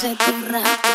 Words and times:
de 0.00 0.14
tu 0.14 0.52
rap. 0.52 0.87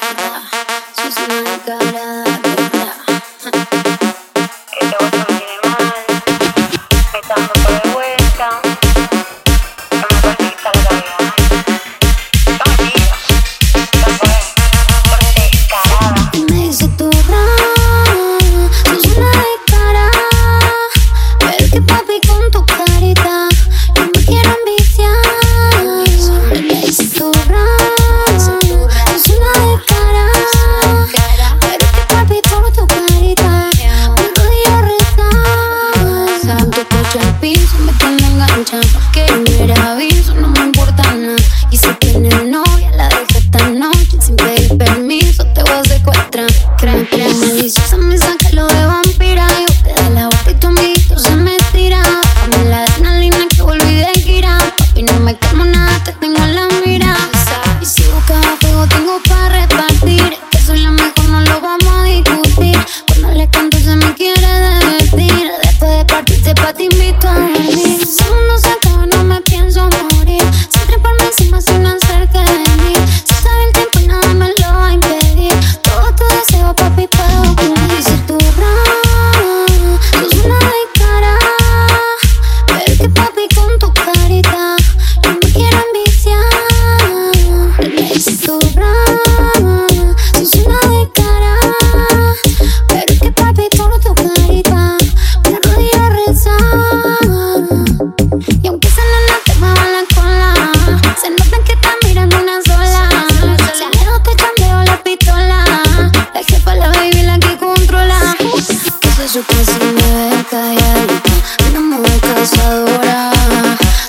su 109.34 109.44
casa 109.46 109.80
me 109.80 109.92
ve 109.92 110.46
calladita 110.52 111.32
Una 111.72 111.80
mujer 111.80 112.20
cazadora 112.22 113.32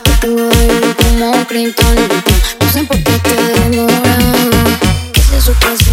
Te 0.03 0.11
tengo 0.21 0.43
débil 0.51 0.95
como 0.97 1.31
un 1.31 1.45
Clinton. 1.47 1.97
No 2.61 2.71
sé 2.71 2.85
por 2.85 3.03
qué 3.03 3.19
te 3.21 3.35
demora 3.35 4.19
Que 5.15 5.21
se 5.23 5.41
su 5.41 5.55
casa 5.55 5.84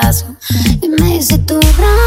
caso. 0.00 0.24
Y 0.80 0.88
me 0.88 1.18
dice 1.18 1.36
tu 1.38 1.60
rama. 1.60 2.01